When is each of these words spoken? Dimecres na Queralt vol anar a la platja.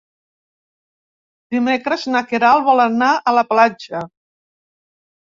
Dimecres 1.55 2.05
na 2.13 2.21
Queralt 2.31 2.65
vol 2.71 2.81
anar 2.87 3.11
a 3.17 3.35
la 3.39 3.45
platja. 3.51 4.03